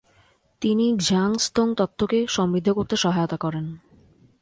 [0.61, 3.65] তিনি গ্ঝান-স্তোং তত্ত্বকে সমৃদ্ধ করতে সহায়তা করেন।